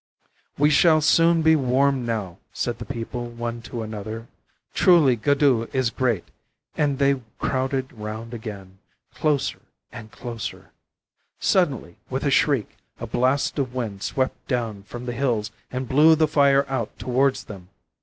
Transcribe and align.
'We 0.57 0.71
shall 0.71 0.99
soon 0.99 1.43
be 1.43 1.55
warm 1.55 2.07
now,' 2.07 2.39
said 2.51 2.79
the 2.79 2.85
people 2.85 3.27
one 3.27 3.61
to 3.61 3.83
another. 3.83 4.27
'Truly 4.73 5.15
Guddhu 5.15 5.69
is 5.75 5.91
great'; 5.91 6.29
and 6.75 6.97
they 6.97 7.21
crowded 7.37 7.93
round 7.93 8.33
again, 8.33 8.79
closer 9.13 9.59
and 9.91 10.11
closer. 10.11 10.71
Suddenly, 11.39 11.97
with 12.09 12.23
a 12.23 12.31
shriek, 12.31 12.77
a 12.99 13.05
blast 13.05 13.59
of 13.59 13.75
wind 13.75 14.01
swept 14.01 14.47
down 14.47 14.81
from 14.81 15.05
the 15.05 15.13
hills 15.13 15.51
and 15.71 15.87
blew 15.87 16.15
the 16.15 16.27
fire 16.27 16.65
out 16.67 16.97
towards 16.97 17.43
them. 17.43 17.69